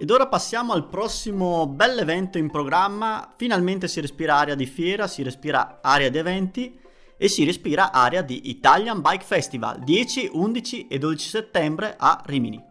Ed 0.00 0.10
ora 0.10 0.28
passiamo 0.28 0.74
al 0.74 0.86
prossimo 0.86 1.66
bell'evento 1.66 2.38
in 2.38 2.48
programma. 2.50 3.32
Finalmente 3.34 3.88
si 3.88 4.00
respira 4.00 4.36
aria 4.36 4.54
di 4.54 4.64
fiera, 4.64 5.08
si 5.08 5.24
respira 5.24 5.80
aria 5.82 6.08
di 6.08 6.18
eventi 6.18 6.78
e 7.16 7.26
si 7.26 7.44
respira 7.44 7.90
aria 7.90 8.22
di 8.22 8.48
Italian 8.48 9.00
Bike 9.00 9.24
Festival 9.24 9.80
10, 9.80 10.30
11 10.32 10.86
e 10.86 10.98
12 10.98 11.28
settembre 11.28 11.96
a 11.98 12.22
Rimini. 12.24 12.62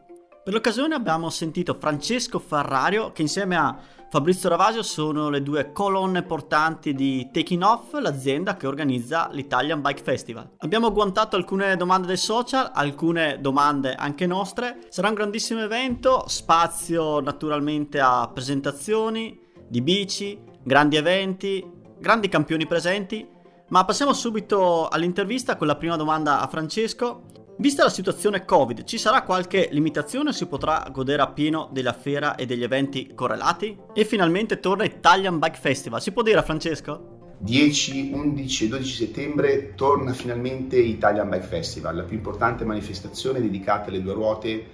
Per 0.42 0.54
l'occasione 0.54 0.96
abbiamo 0.96 1.30
sentito 1.30 1.74
Francesco 1.74 2.40
Ferrario 2.40 3.12
che 3.12 3.24
insieme 3.24 3.58
a 3.58 3.78
Fabrizio 4.10 4.48
Ravasio 4.48 4.84
sono 4.84 5.30
le 5.30 5.44
due 5.44 5.74
colonne 5.74 6.24
portanti 6.24 6.94
di 6.94 7.28
Taking 7.30 7.62
Off, 7.62 7.94
l'azienda 8.00 8.56
che 8.56 8.66
organizza 8.66 9.28
l'Italian 9.34 9.82
Bike 9.82 10.02
Festival. 10.02 10.52
Abbiamo 10.60 10.88
agguantato 10.88 11.36
alcune 11.36 11.76
domande 11.76 12.08
dei 12.08 12.16
social, 12.16 12.72
alcune 12.74 13.42
domande 13.42 13.96
anche 13.96 14.26
nostre. 14.26 14.86
Sarà 14.88 15.10
un 15.10 15.14
grandissimo 15.14 15.62
evento, 15.62 16.24
spazio 16.28 17.20
naturalmente 17.20 18.00
a 18.00 18.32
presentazioni 18.34 19.38
di 19.68 19.82
bici, 19.82 20.42
grandi 20.64 20.96
eventi, 20.96 21.70
grandi 22.00 22.30
campioni 22.30 22.66
presenti. 22.66 23.28
Ma 23.68 23.84
passiamo 23.84 24.14
subito 24.14 24.88
all'intervista 24.88 25.58
con 25.58 25.68
la 25.68 25.76
prima 25.76 25.98
domanda 25.98 26.40
a 26.40 26.48
Francesco. 26.48 27.24
Vista 27.60 27.82
la 27.82 27.90
situazione 27.90 28.46
Covid, 28.46 28.84
ci 28.84 29.00
sarà 29.00 29.24
qualche 29.24 29.70
limitazione 29.72 30.30
o 30.30 30.32
si 30.32 30.46
potrà 30.46 30.88
godere 30.92 31.24
appieno 31.24 31.70
della 31.72 31.94
fiera 31.94 32.36
e 32.36 32.46
degli 32.46 32.62
eventi 32.62 33.14
correlati? 33.16 33.76
E 33.96 34.06
finalmente 34.06 34.60
torna 34.60 34.84
Italian 34.84 35.40
Bike 35.40 35.58
Festival, 35.58 36.00
si 36.00 36.12
può 36.12 36.22
dire 36.22 36.44
Francesco? 36.44 37.36
10, 37.40 38.12
11 38.14 38.66
e 38.66 38.68
12 38.68 38.96
settembre 38.96 39.74
torna 39.74 40.14
finalmente 40.14 40.78
Italian 40.78 41.30
Bike 41.30 41.48
Festival, 41.48 41.96
la 41.96 42.04
più 42.04 42.18
importante 42.18 42.64
manifestazione 42.64 43.42
dedicata 43.42 43.90
alle 43.90 44.04
due 44.04 44.14
ruote 44.14 44.66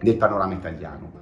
del 0.00 0.16
panorama 0.16 0.54
italiano. 0.54 1.12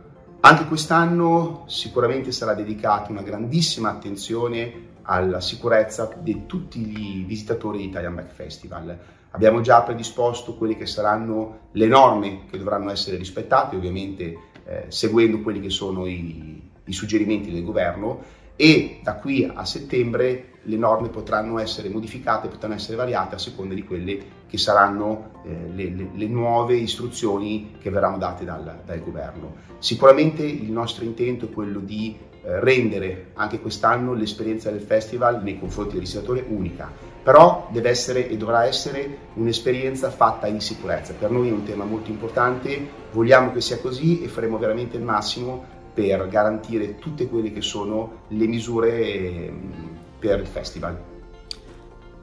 Anche 0.40 0.64
quest'anno 0.64 1.64
sicuramente 1.66 2.32
sarà 2.32 2.54
dedicata 2.54 3.10
una 3.10 3.20
grandissima 3.20 3.90
attenzione 3.90 4.88
alla 5.02 5.42
sicurezza 5.42 6.10
di 6.18 6.46
tutti 6.46 6.80
i 6.80 7.24
visitatori 7.24 7.78
di 7.78 7.88
Italian 7.88 8.14
Bike 8.14 8.32
Festival. 8.32 8.98
Abbiamo 9.32 9.60
già 9.60 9.82
predisposto 9.82 10.54
quelle 10.54 10.76
che 10.76 10.86
saranno 10.86 11.68
le 11.72 11.86
norme 11.86 12.44
che 12.50 12.58
dovranno 12.58 12.90
essere 12.90 13.16
rispettate, 13.16 13.76
ovviamente 13.76 14.36
eh, 14.64 14.84
seguendo 14.88 15.40
quelli 15.40 15.60
che 15.60 15.70
sono 15.70 16.06
i, 16.06 16.70
i 16.84 16.92
suggerimenti 16.92 17.50
del 17.50 17.64
governo 17.64 18.40
e 18.56 19.00
da 19.02 19.16
qui 19.16 19.50
a 19.52 19.64
settembre 19.64 20.50
le 20.64 20.76
norme 20.76 21.08
potranno 21.08 21.58
essere 21.58 21.88
modificate, 21.88 22.48
potranno 22.48 22.74
essere 22.74 22.96
variate 22.96 23.34
a 23.34 23.38
seconda 23.38 23.74
di 23.74 23.82
quelle 23.82 24.18
che 24.46 24.58
saranno 24.58 25.42
eh, 25.44 25.68
le, 25.74 25.88
le, 25.90 26.10
le, 26.14 26.26
nuove 26.26 26.76
istruzioni 26.76 27.76
che 27.80 27.90
verranno 27.90 28.18
date 28.18 28.44
dal, 28.44 28.82
dal, 28.84 29.02
governo. 29.02 29.54
Sicuramente 29.78 30.44
il 30.44 30.70
nostro 30.70 31.04
intento 31.04 31.46
è 31.46 31.50
quello 31.50 31.80
di 31.80 32.16
rendere 32.44 33.30
anche 33.34 33.60
quest'anno 33.60 34.14
l'esperienza 34.14 34.70
del 34.70 34.80
festival 34.80 35.42
nei 35.42 35.58
confronti 35.58 35.92
del 35.92 36.00
visitatore 36.00 36.44
unica, 36.48 36.90
però 37.22 37.68
deve 37.70 37.90
essere 37.90 38.28
e 38.28 38.36
dovrà 38.36 38.64
essere 38.64 39.18
un'esperienza 39.34 40.10
fatta 40.10 40.46
in 40.48 40.60
sicurezza. 40.60 41.14
Per 41.14 41.30
noi 41.30 41.48
è 41.48 41.52
un 41.52 41.62
tema 41.62 41.84
molto 41.84 42.10
importante, 42.10 42.88
vogliamo 43.12 43.52
che 43.52 43.60
sia 43.60 43.78
così 43.78 44.22
e 44.22 44.28
faremo 44.28 44.58
veramente 44.58 44.96
il 44.96 45.04
massimo 45.04 45.80
per 45.94 46.26
garantire 46.28 46.98
tutte 46.98 47.28
quelle 47.28 47.52
che 47.52 47.60
sono 47.60 48.22
le 48.28 48.46
misure 48.46 49.12
ehm, 49.12 49.98
per 50.18 50.40
il 50.40 50.46
festival. 50.46 51.10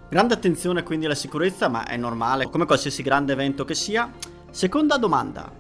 Grande 0.10 0.34
attenzione 0.34 0.82
quindi 0.82 1.06
alla 1.06 1.16
sicurezza, 1.16 1.68
ma 1.68 1.86
è 1.86 1.96
normale, 1.96 2.50
come 2.50 2.66
qualsiasi 2.66 3.04
grande 3.04 3.34
evento 3.34 3.64
che 3.64 3.76
sia. 3.76 4.12
Seconda 4.50 4.98
domanda, 4.98 5.52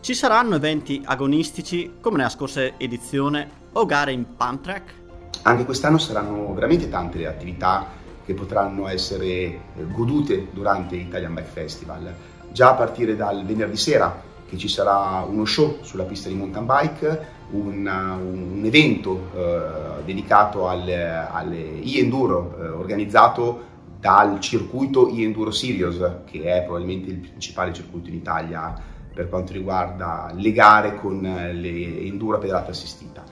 ci 0.00 0.14
saranno 0.14 0.54
eventi 0.54 1.02
agonistici 1.04 1.94
come 2.00 2.18
nella 2.18 2.28
scorsa 2.28 2.78
edizione 2.78 3.64
o 3.78 3.84
gare 3.84 4.12
in 4.12 4.24
pump 4.36 4.62
track? 4.62 4.94
Anche 5.42 5.64
quest'anno 5.64 5.98
saranno 5.98 6.52
veramente 6.54 6.88
tante 6.88 7.18
le 7.18 7.26
attività 7.26 7.86
che 8.24 8.34
potranno 8.34 8.88
essere 8.88 9.26
eh, 9.26 9.60
godute 9.92 10.48
durante 10.50 10.96
Italian 10.96 11.34
Bike 11.34 11.48
Festival. 11.48 12.14
Già 12.50 12.70
a 12.70 12.74
partire 12.74 13.16
dal 13.16 13.44
venerdì 13.44 13.76
sera 13.76 14.22
che 14.48 14.56
ci 14.56 14.68
sarà 14.68 15.24
uno 15.28 15.44
show 15.44 15.78
sulla 15.82 16.04
pista 16.04 16.28
di 16.28 16.34
mountain 16.34 16.64
bike, 16.64 17.34
un, 17.50 17.86
un 17.86 18.62
evento 18.64 19.30
eh, 19.34 20.04
dedicato 20.04 20.68
alle, 20.68 21.06
alle 21.06 21.82
e-enduro 21.82 22.56
eh, 22.58 22.68
organizzato 22.68 23.74
dal 24.00 24.40
circuito 24.40 25.08
e-enduro 25.08 25.50
Sirius, 25.50 26.00
che 26.24 26.42
è 26.44 26.62
probabilmente 26.62 27.10
il 27.10 27.18
principale 27.18 27.72
circuito 27.72 28.08
in 28.08 28.14
Italia 28.14 28.74
per 29.12 29.28
quanto 29.28 29.52
riguarda 29.52 30.30
le 30.34 30.52
gare 30.52 30.96
con 30.96 31.20
le 31.20 32.00
enduro 32.00 32.36
a 32.36 32.40
pedalata 32.40 32.70
assistita. 32.70 33.24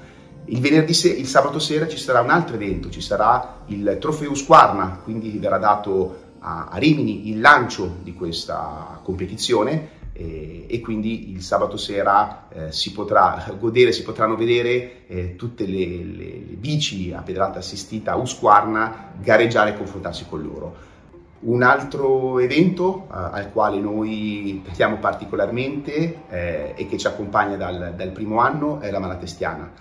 Il, 0.47 0.95
se- 0.95 1.09
il 1.09 1.27
sabato 1.27 1.59
sera 1.59 1.89
ci 1.89 1.97
sarà 1.97 2.21
un 2.21 2.31
altro 2.31 2.57
evento, 2.57 2.91
ci 2.91 3.01
sarà 3.01 3.63
il 3.67 3.97
Trofeo 4.01 4.35
Squarna, 4.35 5.01
quindi 5.03 5.39
verrà 5.39 5.59
dato 5.59 6.23
a, 6.41 6.69
a 6.71 6.77
Rimini 6.77 7.31
il 7.31 7.41
lancio 7.41 7.97
di 8.03 8.13
questa 8.13 9.01
competizione 9.03 10.03
e, 10.13 10.67
e 10.69 10.81
quindi 10.81 11.33
il 11.33 11.43
sabato 11.43 11.77
sera 11.77 12.47
eh, 12.49 12.73
si 12.73 12.93
potrà 12.93 13.53
godere, 13.59 13.91
si 13.91 14.05
potranno 14.05 14.37
vedere 14.37 15.07
eh, 15.09 15.35
tutte 15.37 15.67
le, 15.67 15.87
le, 15.87 16.05
le, 16.05 16.55
bici 16.57 17.13
a 17.13 17.21
pedalata 17.23 17.59
assistita 17.59 18.13
a 18.13 18.17
Usquarna 18.17 19.13
gareggiare 19.21 19.71
e 19.71 19.77
confrontarsi 19.77 20.27
con 20.29 20.43
loro. 20.43 20.93
Un 21.41 21.63
altro 21.63 22.39
evento 22.39 23.07
eh, 23.11 23.17
al 23.17 23.51
quale 23.53 23.79
noi 23.79 24.63
teniamo 24.65 24.99
particolarmente 24.99 26.23
eh, 26.29 26.75
e 26.77 26.87
che 26.87 26.97
ci 26.97 27.07
accompagna 27.07 27.57
dal, 27.57 27.95
dal 27.97 28.11
primo 28.11 28.39
anno 28.41 28.81
è 28.81 28.91
la 28.91 29.01
Malatestiana. 29.01 29.73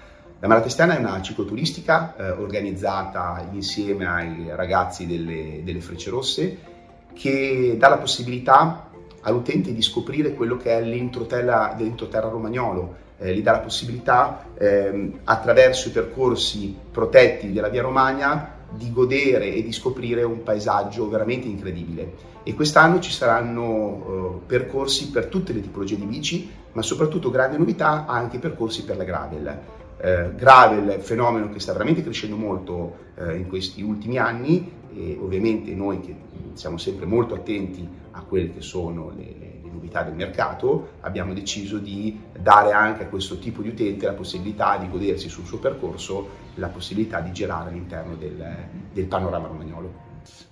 La 0.43 0.49
Malatestiana 0.49 0.97
è 0.97 0.99
una 0.99 1.21
cicloturistica 1.21 2.17
eh, 2.17 2.31
organizzata 2.31 3.47
insieme 3.53 4.05
ai 4.05 4.47
ragazzi 4.49 5.07
delle, 5.07 5.61
delle 5.63 5.79
Frecce 5.79 6.09
Rosse 6.09 6.57
che 7.13 7.77
dà 7.79 7.87
la 7.87 7.97
possibilità 7.97 8.89
all'utente 9.21 9.73
di 9.73 9.81
scoprire 9.81 10.33
quello 10.33 10.57
che 10.57 10.77
è 10.77 10.81
l'entroterra, 10.81 11.73
dell'entroterra 11.77 12.27
romagnolo, 12.27 12.95
eh, 13.19 13.33
gli 13.33 13.41
dà 13.41 13.53
la 13.53 13.59
possibilità 13.59 14.47
eh, 14.57 15.13
attraverso 15.23 15.87
i 15.87 15.91
percorsi 15.91 16.77
protetti 16.91 17.53
della 17.53 17.69
Via 17.69 17.83
Romagna 17.83 18.65
di 18.69 18.91
godere 18.91 19.53
e 19.53 19.63
di 19.63 19.71
scoprire 19.71 20.23
un 20.23 20.43
paesaggio 20.43 21.07
veramente 21.07 21.47
incredibile. 21.47 22.15
E 22.43 22.53
quest'anno 22.53 22.99
ci 22.99 23.11
saranno 23.11 24.41
eh, 24.41 24.45
percorsi 24.45 25.09
per 25.09 25.27
tutte 25.27 25.53
le 25.53 25.61
tipologie 25.61 25.95
di 25.95 26.03
bici, 26.03 26.51
ma 26.73 26.81
soprattutto 26.81 27.31
grande 27.31 27.57
novità 27.57 28.05
anche 28.07 28.39
percorsi 28.39 28.83
per 28.83 28.97
la 28.97 29.05
gravel 29.05 29.81
eh, 30.03 30.36
gravel, 30.36 31.00
fenomeno 31.00 31.50
che 31.50 31.62
sta 31.62 31.72
veramente 31.72 32.03
crescendo 32.03 32.36
molto 32.36 33.12
eh, 33.16 33.38
in 33.38 33.47
questi 33.47 33.81
ultimi 33.81 34.18
anni 34.18 34.69
e 34.94 35.18
ovviamente 35.19 35.74
noi 35.74 36.02
che 36.02 36.14
siamo 36.53 36.78
sempre 36.78 37.06
molto 37.06 37.36
attenti 37.36 37.88
a 38.12 38.22
quelle 38.22 38.53
che 38.53 38.59
sono 38.59 39.14
le, 39.16 39.24
le, 39.40 39.59
le 39.64 39.69
novità 39.72 40.03
del 40.03 40.14
mercato, 40.14 40.96
abbiamo 41.00 41.34
deciso 41.34 41.78
di 41.78 42.19
dare 42.38 42.74
anche 42.74 43.03
a 43.03 43.08
questo 43.08 43.40
tipo 43.40 43.62
di 43.62 43.69
utente 43.69 44.06
la 44.06 44.12
possibilità 44.12 44.75
di 44.78 44.90
godersi 44.90 45.30
sul 45.30 45.46
suo 45.46 45.59
percorso 45.59 46.41
la 46.56 46.68
possibilità 46.68 47.22
di 47.22 47.31
girare 47.31 47.70
all'interno 47.70 48.16
del, 48.16 48.56
del 48.91 49.06
panorama 49.06 49.47
romagnolo. 49.47 49.94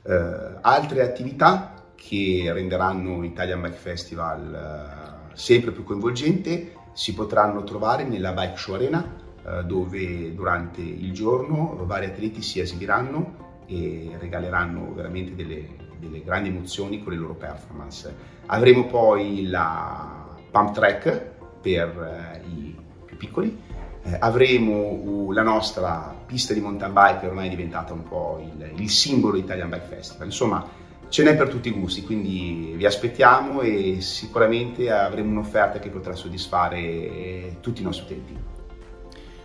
Eh, 0.04 0.58
altre 0.62 1.02
attività 1.02 1.74
che 1.94 2.50
renderanno 2.54 3.22
Italian 3.26 3.60
Bike 3.60 3.76
Festival 3.76 5.28
eh, 5.30 5.36
sempre 5.36 5.72
più 5.72 5.84
coinvolgente 5.84 6.80
si 6.94 7.14
potranno 7.14 7.64
trovare 7.64 8.06
nella 8.06 8.32
Bike 8.32 8.58
Show 8.58 8.76
Arena 8.76 9.21
dove 9.66 10.34
durante 10.36 10.82
il 10.82 11.12
giorno 11.14 11.76
vari 11.86 12.06
atleti 12.06 12.42
si 12.42 12.60
esibiranno 12.60 13.64
e 13.66 14.12
regaleranno 14.20 14.94
veramente 14.94 15.34
delle, 15.36 15.68
delle 15.98 16.24
grandi 16.24 16.50
emozioni 16.50 17.02
con 17.02 17.14
le 17.14 17.20
loro 17.20 17.36
performance. 17.36 18.14
Avremo 18.48 18.86
poi 18.86 19.48
la 19.48 20.28
pump 20.50 20.74
track 20.74 21.30
per 21.62 22.42
eh, 22.44 22.48
i 22.48 22.76
più 23.06 23.16
piccoli, 23.16 23.58
eh, 24.04 24.18
avremo 24.20 25.32
la 25.32 25.44
nostra 25.44 26.14
pista 26.26 26.54
di 26.54 26.60
mountain 26.60 26.92
bike 26.92 27.20
che 27.20 27.28
ormai 27.28 27.48
è 27.48 27.50
diventata 27.50 27.94
un 27.94 28.04
po' 28.04 28.42
il, 28.42 28.74
il 28.76 28.90
simbolo 28.90 29.38
Italian 29.38 29.70
Bike 29.70 29.86
Festival. 29.86 30.28
Insomma, 30.28 30.68
ce 31.08 31.24
n'è 31.24 31.36
per 31.36 31.50
tutti 31.50 31.70
i 31.70 31.72
gusti, 31.72 32.04
quindi 32.04 32.74
vi 32.76 32.86
aspettiamo 32.86 33.62
e 33.62 34.02
sicuramente 34.02 34.92
avremo 34.92 35.30
un'offerta 35.30 35.80
che 35.80 35.90
potrà 35.90 36.16
soddisfare 36.16 37.58
tutti 37.62 37.82
i 37.82 37.84
nostri 37.84 38.14
utenti. 38.14 38.60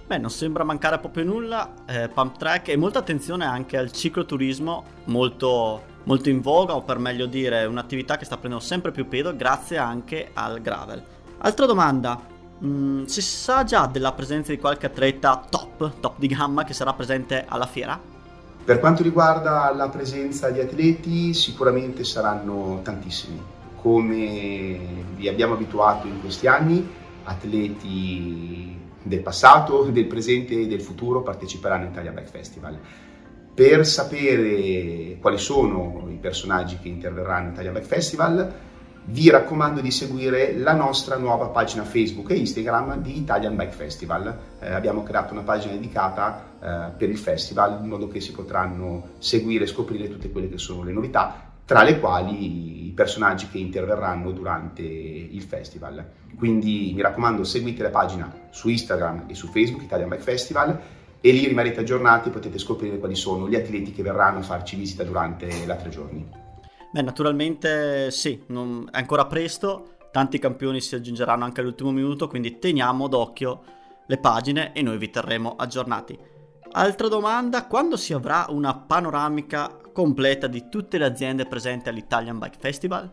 Beh, 0.06 0.18
non 0.18 0.30
sembra 0.30 0.62
mancare 0.62 1.00
proprio 1.00 1.24
nulla, 1.24 1.68
eh, 1.84 2.08
pump 2.08 2.36
track 2.36 2.68
e 2.68 2.76
molta 2.76 3.00
attenzione 3.00 3.44
anche 3.44 3.76
al 3.76 3.90
cicloturismo, 3.90 4.84
molto, 5.06 5.82
molto 6.04 6.28
in 6.28 6.40
voga, 6.40 6.76
o 6.76 6.82
per 6.82 6.98
meglio 6.98 7.26
dire 7.26 7.64
un'attività 7.64 8.16
che 8.16 8.24
sta 8.24 8.36
prendendo 8.36 8.64
sempre 8.64 8.92
più 8.92 9.08
peso 9.08 9.34
grazie 9.34 9.78
anche 9.78 10.30
al 10.32 10.60
gravel. 10.60 11.02
Altra 11.38 11.66
domanda, 11.66 12.20
mm, 12.64 13.02
si 13.06 13.20
sa 13.20 13.64
già 13.64 13.86
della 13.86 14.12
presenza 14.12 14.52
di 14.52 14.58
qualche 14.58 14.86
atleta 14.86 15.44
top, 15.50 15.98
top 15.98 16.14
di 16.18 16.28
gamma 16.28 16.62
che 16.62 16.72
sarà 16.72 16.92
presente 16.92 17.44
alla 17.48 17.66
fiera? 17.66 17.98
Per 18.64 18.78
quanto 18.78 19.02
riguarda 19.02 19.74
la 19.74 19.88
presenza 19.88 20.50
di 20.50 20.60
atleti, 20.60 21.34
sicuramente 21.34 22.04
saranno 22.04 22.78
tantissimi. 22.84 23.42
Come 23.74 25.04
vi 25.16 25.26
abbiamo 25.26 25.54
abituato 25.54 26.06
in 26.06 26.20
questi 26.20 26.46
anni, 26.46 26.88
atleti 27.24 28.84
del 29.06 29.20
passato, 29.20 29.84
del 29.84 30.06
presente 30.06 30.60
e 30.60 30.66
del 30.66 30.82
futuro 30.82 31.22
parteciperanno 31.22 31.84
all'Italia 31.84 32.10
Bike 32.10 32.28
Festival. 32.28 32.78
Per 33.54 33.86
sapere 33.86 35.16
quali 35.20 35.38
sono 35.38 36.06
i 36.10 36.18
personaggi 36.20 36.78
che 36.78 36.88
interverranno 36.88 37.48
all'Italia 37.48 37.70
Bike 37.70 37.86
Festival, 37.86 38.54
vi 39.08 39.30
raccomando 39.30 39.80
di 39.80 39.92
seguire 39.92 40.56
la 40.58 40.74
nostra 40.74 41.16
nuova 41.16 41.46
pagina 41.46 41.84
Facebook 41.84 42.30
e 42.30 42.38
Instagram 42.38 43.00
di 43.00 43.16
Italian 43.16 43.54
Bike 43.54 43.72
Festival. 43.72 44.36
Eh, 44.58 44.72
abbiamo 44.72 45.04
creato 45.04 45.32
una 45.32 45.42
pagina 45.42 45.74
dedicata 45.74 46.44
eh, 46.60 46.90
per 46.96 47.08
il 47.08 47.16
festival 47.16 47.78
in 47.82 47.88
modo 47.88 48.08
che 48.08 48.20
si 48.20 48.32
potranno 48.32 49.10
seguire 49.18 49.64
e 49.64 49.68
scoprire 49.68 50.08
tutte 50.08 50.30
quelle 50.32 50.48
che 50.48 50.58
sono 50.58 50.82
le 50.82 50.92
novità, 50.92 51.52
tra 51.64 51.82
le 51.84 52.00
quali 52.00 52.85
personaggi 52.96 53.48
che 53.48 53.58
interverranno 53.58 54.32
durante 54.32 54.82
il 54.82 55.42
festival. 55.42 56.04
Quindi 56.36 56.92
mi 56.94 57.02
raccomando 57.02 57.44
seguite 57.44 57.82
la 57.82 57.90
pagina 57.90 58.48
su 58.50 58.70
Instagram 58.70 59.26
e 59.28 59.34
su 59.34 59.48
Facebook 59.48 59.84
Italian 59.84 60.08
Bike 60.08 60.22
Festival 60.22 60.80
e 61.20 61.30
lì 61.30 61.46
rimarrete 61.46 61.80
aggiornati 61.80 62.30
e 62.30 62.32
potete 62.32 62.58
scoprire 62.58 62.98
quali 62.98 63.14
sono 63.14 63.48
gli 63.48 63.54
atleti 63.54 63.92
che 63.92 64.02
verranno 64.02 64.38
a 64.38 64.42
farci 64.42 64.76
visita 64.76 65.04
durante 65.04 65.44
i 65.46 65.66
tre 65.66 65.88
giorni. 65.90 66.26
Beh, 66.90 67.02
naturalmente 67.02 68.10
sì, 68.10 68.42
non, 68.46 68.88
è 68.90 68.98
ancora 68.98 69.26
presto, 69.26 69.96
tanti 70.10 70.38
campioni 70.38 70.80
si 70.80 70.94
aggiungeranno 70.94 71.44
anche 71.44 71.60
all'ultimo 71.60 71.90
minuto, 71.90 72.28
quindi 72.28 72.58
teniamo 72.58 73.08
d'occhio 73.08 73.62
le 74.06 74.18
pagine 74.18 74.72
e 74.72 74.80
noi 74.80 74.96
vi 74.96 75.10
terremo 75.10 75.56
aggiornati. 75.56 76.18
Altra 76.72 77.08
domanda, 77.08 77.66
quando 77.66 77.96
si 77.96 78.14
avrà 78.14 78.46
una 78.48 78.74
panoramica 78.74 79.84
completa 79.96 80.46
di 80.46 80.68
tutte 80.68 80.98
le 80.98 81.06
aziende 81.06 81.46
presenti 81.46 81.88
all'Italian 81.88 82.38
Bike 82.38 82.58
Festival? 82.60 83.10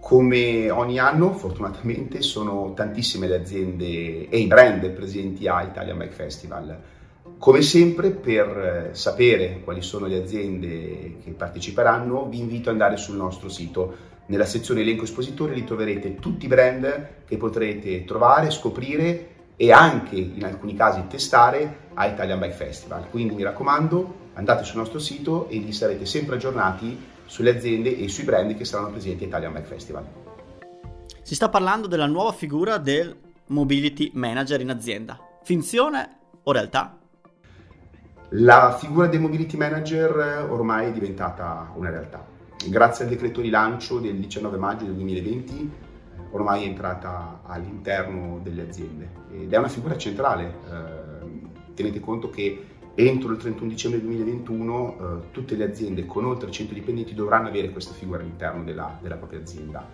Come 0.00 0.70
ogni 0.70 1.00
anno, 1.00 1.32
fortunatamente, 1.32 2.22
sono 2.22 2.74
tantissime 2.74 3.26
le 3.26 3.34
aziende 3.34 4.28
e 4.28 4.38
i 4.38 4.46
brand 4.46 4.88
presenti 4.90 5.48
a 5.48 5.62
Italian 5.62 5.98
Bike 5.98 6.14
Festival 6.14 6.78
come 7.38 7.62
sempre, 7.62 8.10
per 8.10 8.90
eh, 8.92 8.94
sapere 8.94 9.62
quali 9.64 9.80
sono 9.80 10.04
le 10.06 10.22
aziende 10.22 11.16
che 11.24 11.30
parteciperanno, 11.30 12.28
vi 12.28 12.38
invito 12.38 12.68
ad 12.68 12.74
andare 12.74 12.98
sul 12.98 13.16
nostro 13.16 13.48
sito. 13.48 14.08
Nella 14.26 14.44
sezione 14.44 14.82
elenco 14.82 15.04
espositori 15.04 15.54
li 15.54 15.64
troverete 15.64 16.16
tutti 16.16 16.44
i 16.44 16.48
brand 16.48 17.08
che 17.26 17.36
potrete 17.38 18.04
trovare, 18.04 18.50
scoprire 18.50 19.28
e 19.56 19.72
anche 19.72 20.16
in 20.16 20.44
alcuni 20.44 20.76
casi 20.76 21.06
testare 21.08 21.88
a 21.94 22.06
Italian 22.06 22.38
Bike 22.38 22.54
Festival. 22.54 23.08
Quindi 23.08 23.34
mi 23.34 23.42
raccomando, 23.42 24.19
andate 24.34 24.64
sul 24.64 24.78
nostro 24.78 24.98
sito 24.98 25.48
e 25.48 25.58
lì 25.58 25.72
sarete 25.72 26.06
sempre 26.06 26.36
aggiornati 26.36 26.98
sulle 27.26 27.50
aziende 27.50 27.96
e 27.96 28.08
sui 28.08 28.24
brand 28.24 28.56
che 28.56 28.64
saranno 28.64 28.90
presenti 28.90 29.24
a 29.24 29.26
Italian 29.26 29.52
Bike 29.52 29.66
Festival. 29.66 30.04
Si 31.22 31.34
sta 31.34 31.48
parlando 31.48 31.86
della 31.86 32.06
nuova 32.06 32.32
figura 32.32 32.78
del 32.78 33.16
Mobility 33.46 34.10
Manager 34.14 34.60
in 34.60 34.70
azienda. 34.70 35.18
Finzione 35.42 36.18
o 36.42 36.52
realtà? 36.52 36.98
La 38.34 38.76
figura 38.78 39.08
del 39.08 39.20
mobility 39.20 39.56
manager 39.56 40.46
ormai 40.48 40.86
è 40.86 40.92
diventata 40.92 41.72
una 41.74 41.90
realtà. 41.90 42.24
Grazie 42.68 43.04
al 43.04 43.10
decreto 43.10 43.40
rilancio 43.40 43.98
del 43.98 44.16
19 44.16 44.56
maggio 44.56 44.84
del 44.84 44.94
2020 44.94 45.88
ormai 46.32 46.64
è 46.64 46.66
entrata 46.66 47.40
all'interno 47.44 48.40
delle 48.42 48.62
aziende 48.62 49.08
ed 49.32 49.52
è 49.52 49.56
una 49.56 49.68
figura 49.68 49.96
centrale. 49.96 50.54
Eh, 50.70 51.74
tenete 51.74 52.00
conto 52.00 52.30
che 52.30 52.66
entro 52.94 53.32
il 53.32 53.38
31 53.38 53.68
dicembre 53.68 54.00
2021 54.00 54.96
eh, 54.98 55.30
tutte 55.30 55.56
le 55.56 55.64
aziende 55.64 56.06
con 56.06 56.24
oltre 56.24 56.50
100 56.50 56.74
dipendenti 56.74 57.14
dovranno 57.14 57.48
avere 57.48 57.70
questa 57.70 57.94
figura 57.94 58.20
all'interno 58.20 58.64
della, 58.64 58.98
della 59.00 59.16
propria 59.16 59.40
azienda. 59.40 59.86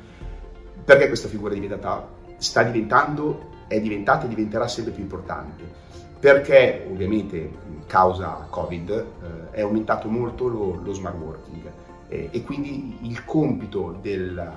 Perché 0.84 1.08
questa 1.08 1.28
figura 1.28 1.52
è 1.52 1.54
diventata, 1.54 2.08
sta 2.36 2.62
diventando, 2.62 3.64
è 3.68 3.80
diventata 3.80 4.26
e 4.26 4.28
diventerà 4.28 4.68
sempre 4.68 4.92
più 4.92 5.02
importante? 5.02 5.86
perché 6.18 6.86
ovviamente 6.90 7.50
causa 7.86 8.46
Covid 8.48 8.90
eh, 8.90 9.50
è 9.50 9.60
aumentato 9.60 10.08
molto 10.08 10.48
lo, 10.48 10.80
lo 10.82 10.92
smart 10.92 11.16
working 11.16 11.70
eh, 12.08 12.28
e 12.32 12.42
quindi 12.42 12.98
il 13.02 13.24
compito 13.24 13.98
del, 14.00 14.52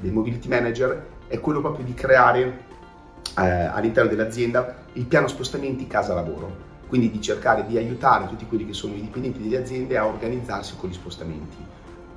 del, 0.00 0.12
mobility 0.12 0.48
manager 0.48 1.06
è 1.26 1.38
quello 1.38 1.60
proprio 1.60 1.84
di 1.84 1.94
creare 1.94 2.64
eh, 3.38 3.42
all'interno 3.42 4.08
dell'azienda 4.08 4.78
il 4.94 5.04
piano 5.04 5.28
spostamenti 5.28 5.86
casa-lavoro, 5.86 6.68
quindi 6.90 7.08
di 7.12 7.20
cercare 7.20 7.64
di 7.66 7.78
aiutare 7.78 8.26
tutti 8.26 8.46
quelli 8.46 8.66
che 8.66 8.72
sono 8.72 8.94
i 8.94 9.00
dipendenti 9.00 9.40
delle 9.40 9.58
aziende 9.58 9.96
a 9.96 10.06
organizzarsi 10.06 10.74
con 10.76 10.90
gli 10.90 10.92
spostamenti. 10.92 11.56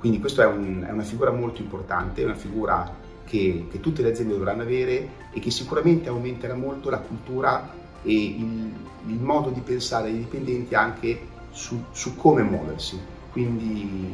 Quindi 0.00 0.18
questa 0.18 0.42
è, 0.42 0.46
un, 0.46 0.84
è 0.84 0.90
una 0.90 1.04
figura 1.04 1.30
molto 1.30 1.62
importante, 1.62 2.22
è 2.22 2.24
una 2.24 2.34
figura 2.34 2.92
che, 3.24 3.68
che 3.70 3.78
tutte 3.78 4.02
le 4.02 4.10
aziende 4.10 4.34
dovranno 4.34 4.62
avere 4.62 5.08
e 5.30 5.38
che 5.38 5.52
sicuramente 5.52 6.08
aumenterà 6.08 6.54
molto 6.54 6.90
la 6.90 6.98
cultura 6.98 7.72
e 8.02 8.12
il, 8.12 8.72
il 9.06 9.20
modo 9.20 9.50
di 9.50 9.60
pensare 9.60 10.08
ai 10.08 10.18
dipendenti 10.18 10.74
anche 10.74 11.20
su, 11.50 11.80
su 11.92 12.16
come 12.16 12.42
muoversi. 12.42 12.98
Quindi 13.30 14.12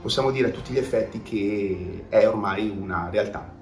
possiamo 0.00 0.30
dire 0.30 0.48
a 0.48 0.50
tutti 0.52 0.72
gli 0.72 0.78
effetti 0.78 1.20
che 1.20 2.04
è 2.08 2.26
ormai 2.26 2.74
una 2.74 3.10
realtà. 3.10 3.60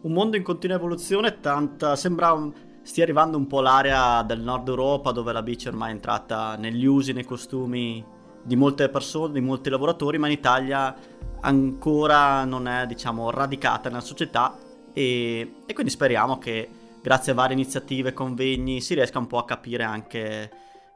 Un 0.00 0.12
mondo 0.12 0.38
in 0.38 0.42
continua 0.42 0.76
evoluzione, 0.76 1.40
tanta, 1.40 1.96
sembra 1.96 2.32
un, 2.32 2.50
stia 2.84 3.02
arrivando 3.02 3.38
un 3.38 3.46
po' 3.46 3.62
l'area 3.62 4.22
del 4.22 4.40
nord 4.40 4.68
Europa 4.68 5.10
dove 5.10 5.32
la 5.32 5.42
bici 5.42 5.68
ormai 5.68 5.88
è 5.88 5.94
entrata 5.94 6.54
negli 6.56 6.84
usi, 6.84 7.12
nei 7.12 7.24
costumi 7.24 8.04
di 8.42 8.56
molte 8.56 8.90
persone, 8.90 9.32
di 9.32 9.40
molti 9.40 9.70
lavoratori, 9.70 10.18
ma 10.18 10.26
in 10.26 10.34
Italia 10.34 10.94
ancora 11.40 12.44
non 12.44 12.68
è 12.68 12.86
diciamo 12.86 13.30
radicata 13.30 13.88
nella 13.88 14.02
società 14.02 14.56
e, 14.92 15.54
e 15.64 15.72
quindi 15.72 15.90
speriamo 15.90 16.38
che 16.38 16.68
grazie 17.00 17.32
a 17.32 17.34
varie 17.34 17.54
iniziative, 17.54 18.12
convegni, 18.12 18.82
si 18.82 18.92
riesca 18.92 19.18
un 19.18 19.26
po' 19.26 19.38
a 19.38 19.46
capire 19.46 19.82
anche 19.82 20.50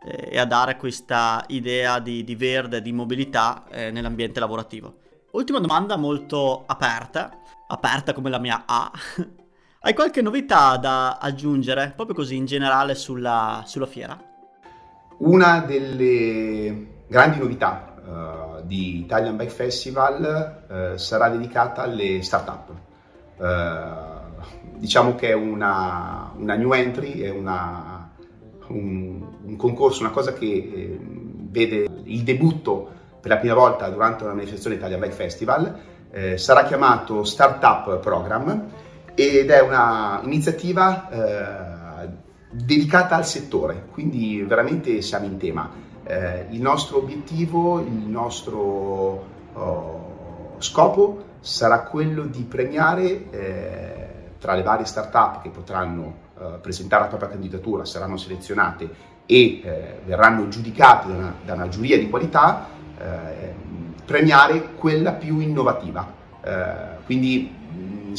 eh, 0.05 0.29
e 0.31 0.38
a 0.38 0.44
dare 0.44 0.76
questa 0.76 1.43
idea 1.49 2.00
di, 2.00 2.23
di 2.23 2.34
verde, 2.34 2.82
di 2.82 2.93
mobilità 2.93 3.64
eh, 3.70 3.91
nell'ambiente 3.91 4.41
lavorativo. 4.41 4.96
Ultima 5.32 5.58
domanda 5.58 5.96
molto 5.96 6.64
aperta, 6.67 7.31
aperta 7.67 8.12
come 8.12 8.29
la 8.29 8.38
mia 8.38 8.64
A. 8.67 8.93
Hai 9.88 9.94
qualche 9.94 10.20
novità 10.20 10.76
da 10.76 11.17
aggiungere, 11.17 11.94
proprio 11.96 12.14
così 12.14 12.37
in 12.37 12.44
generale, 12.44 12.94
sulla, 12.94 13.62
sulla 13.64 13.87
fiera? 13.87 14.20
Una 15.20 15.61
delle 15.61 17.05
grandi 17.06 17.38
novità 17.38 17.94
uh, 17.96 18.67
di 18.67 18.99
Italian 18.99 19.38
Bike 19.38 19.50
Festival 19.50 20.93
uh, 20.93 20.99
sarà 20.99 21.31
dedicata 21.31 21.85
alle 21.85 22.20
start-up. 22.20 22.70
Uh, 23.38 24.76
diciamo 24.76 25.14
che 25.14 25.31
è 25.31 25.32
una, 25.32 26.34
una 26.37 26.55
new 26.55 26.75
entry, 26.75 27.20
è 27.20 27.31
una, 27.31 28.11
un, 28.67 29.27
un, 29.43 29.56
concorso, 29.56 30.03
una 30.03 30.13
cosa 30.13 30.34
che 30.34 30.44
eh, 30.44 30.98
vede 31.01 31.89
il 32.05 32.24
debutto 32.24 32.91
per 33.22 33.31
la 33.31 33.39
prima 33.39 33.55
volta 33.55 33.89
durante 33.89 34.24
una 34.24 34.34
manifestazione 34.34 34.77
Italia 34.77 34.98
Bike 34.98 35.15
Festival, 35.15 35.81
eh, 36.10 36.36
sarà 36.36 36.65
chiamato 36.65 37.24
Startup 37.24 37.98
Program 38.01 38.86
ed 39.19 39.51
è 39.51 39.60
un'iniziativa 39.60 41.08
eh, 41.10 42.08
dedicata 42.53 43.17
al 43.17 43.27
settore, 43.27 43.87
quindi 43.91 44.41
veramente 44.43 45.03
siamo 45.03 45.27
in 45.27 45.37
tema. 45.39 45.69
Eh, 46.05 46.46
il 46.51 46.60
nostro 46.60 46.98
obiettivo, 46.98 47.81
il 47.81 47.91
nostro 47.91 49.27
oh, 49.55 50.55
scopo 50.58 51.25
sarà 51.41 51.82
quello 51.82 52.27
di 52.27 52.44
premiare 52.44 53.31
eh, 53.31 54.08
tra 54.39 54.55
le 54.55 54.63
varie 54.63 54.87
start-up 54.87 55.43
che 55.43 55.48
potranno 55.48 56.15
eh, 56.39 56.58
presentare 56.63 57.03
la 57.03 57.08
propria 57.08 57.31
candidatura, 57.31 57.84
saranno 57.84 58.19
selezionate 58.19 58.89
e 59.27 59.60
eh, 59.65 60.01
verranno 60.05 60.46
giudicate 60.46 61.08
da 61.08 61.15
una, 61.15 61.34
da 61.44 61.55
una, 61.55 61.69
giuria 61.69 61.98
di 61.98 62.08
qualità, 62.08 62.69
eh, 62.96 63.53
premiare 64.05 64.75
quella 64.77 65.10
più 65.10 65.41
innovativa. 65.41 66.15
Quindi 67.05 67.57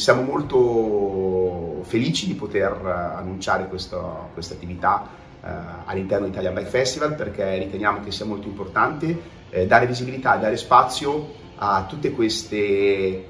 siamo 0.00 0.22
molto 0.22 1.82
felici 1.82 2.26
di 2.26 2.32
poter 2.32 2.72
annunciare 3.16 3.68
questa 3.68 4.30
attività 4.34 5.06
eh, 5.42 5.48
all'interno 5.84 6.24
di 6.24 6.32
Italian 6.32 6.54
Bike 6.54 6.70
Festival 6.70 7.14
perché 7.14 7.58
riteniamo 7.58 8.00
che 8.00 8.10
sia 8.10 8.24
molto 8.24 8.48
importante 8.48 9.20
eh, 9.50 9.66
dare 9.66 9.86
visibilità 9.86 10.36
e 10.36 10.40
dare 10.40 10.56
spazio 10.56 11.34
a 11.56 11.84
tutte 11.86 12.12
queste 12.12 13.26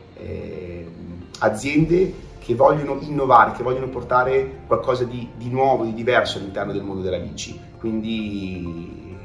aziende 1.39 2.15
che 2.39 2.55
vogliono 2.55 2.99
innovare, 3.01 3.53
che 3.53 3.63
vogliono 3.63 3.89
portare 3.89 4.61
qualcosa 4.67 5.05
di, 5.05 5.31
di 5.35 5.49
nuovo, 5.49 5.85
di 5.85 5.95
diverso 5.95 6.39
all'interno 6.39 6.73
del 6.73 6.83
mondo 6.83 7.03
della 7.03 7.19
bici. 7.19 7.59
Quindi 7.79 9.17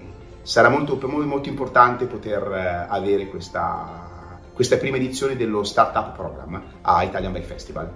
sarà 0.42 0.70
molto, 0.70 0.98
per 0.98 1.10
noi 1.10 1.26
molto 1.26 1.50
importante 1.50 2.06
poter 2.06 2.42
eh, 2.52 2.86
avere 2.90 3.28
questa, 3.28 4.15
questa 4.56 4.78
prima 4.78 4.96
edizione 4.96 5.36
dello 5.36 5.66
Startup 5.66 6.16
Program 6.16 6.64
a 6.82 7.04
Italian 7.04 7.34
Bike 7.34 7.46
Festival. 7.46 7.92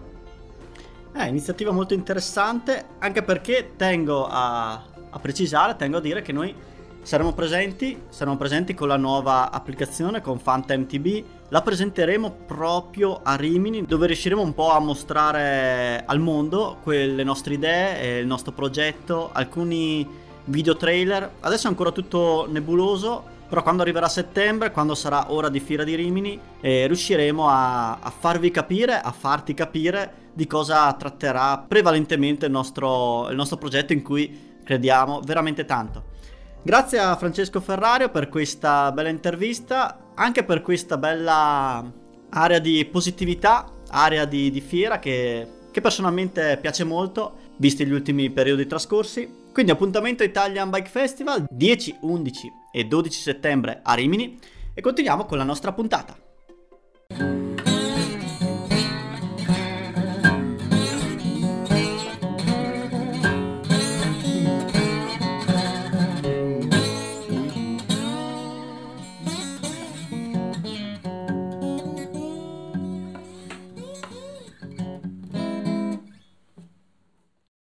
È 1.13 1.21
eh, 1.21 1.27
iniziativa 1.27 1.71
molto 1.71 1.93
interessante, 1.93 2.85
anche 2.99 3.23
perché 3.23 3.71
tengo 3.77 4.27
a, 4.27 4.73
a, 5.09 5.19
precisare, 5.19 5.77
tengo 5.77 5.97
a 5.97 6.01
dire 6.01 6.21
che 6.21 6.33
noi 6.33 6.53
saremo 7.01 7.31
presenti, 7.31 7.97
saremo 8.09 8.35
presenti 8.35 8.73
con 8.73 8.89
la 8.89 8.97
nuova 8.97 9.51
applicazione, 9.51 10.19
con 10.19 10.37
Fanta 10.37 10.77
MTB, 10.77 11.23
la 11.47 11.61
presenteremo 11.61 12.29
proprio 12.45 13.21
a 13.23 13.35
Rimini 13.35 13.85
dove 13.85 14.07
riusciremo 14.07 14.41
un 14.41 14.53
po' 14.53 14.71
a 14.71 14.79
mostrare 14.79 16.03
al 16.05 16.19
mondo 16.19 16.79
le 16.83 17.23
nostre 17.23 17.53
idee, 17.53 18.19
il 18.19 18.27
nostro 18.27 18.51
progetto, 18.51 19.29
alcuni 19.31 20.05
video 20.43 20.75
trailer. 20.75 21.31
Adesso 21.39 21.67
è 21.67 21.69
ancora 21.69 21.91
tutto 21.91 22.47
nebuloso, 22.49 23.37
però 23.49 23.63
quando 23.63 23.81
arriverà 23.81 24.07
settembre, 24.07 24.71
quando 24.71 24.93
sarà 24.93 25.31
ora 25.31 25.49
di 25.49 25.59
Fiera 25.59 25.83
di 25.83 25.95
Rimini, 25.95 26.39
eh, 26.61 26.85
riusciremo 26.85 27.49
a, 27.49 27.99
a, 27.99 28.09
farvi 28.11 28.51
capire, 28.51 29.01
a 29.01 29.11
farti 29.11 29.55
capire 29.55 30.27
di 30.33 30.45
cosa 30.45 30.93
tratterà 30.93 31.57
prevalentemente 31.57 32.45
il 32.45 32.51
nostro, 32.51 33.27
il 33.29 33.35
nostro 33.35 33.57
progetto 33.57 33.91
in 33.91 34.03
cui 34.03 34.57
crediamo 34.63 35.21
veramente 35.25 35.65
tanto. 35.65 36.17
Grazie 36.61 36.99
a 36.99 37.15
Francesco 37.15 37.59
Ferrario 37.59 38.09
per 38.09 38.29
questa 38.29 38.91
bella 38.91 39.09
intervista, 39.09 40.11
anche 40.13 40.43
per 40.43 40.61
questa 40.61 40.97
bella 40.97 41.83
area 42.29 42.59
di 42.59 42.85
positività, 42.85 43.67
area 43.87 44.25
di, 44.25 44.51
di 44.51 44.61
fiera 44.61 44.99
che, 44.99 45.47
che 45.71 45.81
personalmente 45.81 46.59
piace 46.61 46.83
molto, 46.83 47.33
visti 47.55 47.83
gli 47.85 47.91
ultimi 47.91 48.29
periodi 48.29 48.67
trascorsi. 48.67 49.38
Quindi 49.59 49.75
appuntamento 49.75 50.23
Italian 50.23 50.69
Bike 50.69 50.87
Festival 50.87 51.45
10, 51.49 51.97
11 51.99 52.51
e 52.71 52.85
12 52.85 53.19
settembre 53.19 53.81
a 53.83 53.93
Rimini 53.93 54.39
e 54.73 54.79
continuiamo 54.79 55.25
con 55.25 55.37
la 55.37 55.43
nostra 55.43 55.73
puntata. 55.73 56.17